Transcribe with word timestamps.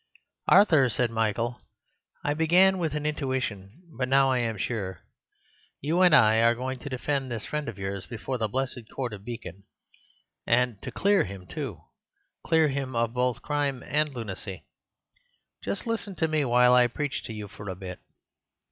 "Arthur," 0.47 0.89
said 0.89 1.11
Michael, 1.11 1.61
"I 2.23 2.33
began 2.33 2.79
with 2.79 2.95
an 2.95 3.05
intuition; 3.05 3.83
but 3.95 4.09
now 4.09 4.31
I 4.31 4.39
am 4.39 4.57
sure. 4.57 5.01
You 5.79 6.01
and 6.01 6.15
I 6.15 6.41
are 6.41 6.55
going 6.55 6.79
to 6.79 6.89
defend 6.89 7.29
this 7.29 7.45
friend 7.45 7.69
of 7.69 7.77
yours 7.77 8.07
before 8.07 8.39
the 8.39 8.47
blessed 8.47 8.89
Court 8.95 9.13
of 9.13 9.23
Beacon, 9.23 9.61
and 10.47 10.81
to 10.81 10.89
clear 10.91 11.25
him 11.25 11.45
too—clear 11.45 12.69
him 12.69 12.95
of 12.95 13.13
both 13.13 13.43
crime 13.43 13.83
and 13.85 14.09
lunacy. 14.15 14.65
Just 15.63 15.85
listen 15.85 16.15
to 16.15 16.27
me 16.27 16.43
while 16.45 16.73
I 16.73 16.87
preach 16.87 17.21
to 17.25 17.33
you 17.35 17.47
for 17.47 17.69
a 17.69 17.75
bit." 17.75 17.99